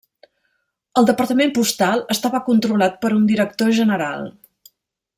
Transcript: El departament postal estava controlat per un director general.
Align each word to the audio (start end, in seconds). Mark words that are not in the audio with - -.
El 1.01 1.07
departament 1.09 1.53
postal 1.59 2.03
estava 2.15 2.41
controlat 2.49 2.99
per 3.05 3.15
un 3.21 3.31
director 3.33 3.75
general. 3.83 4.29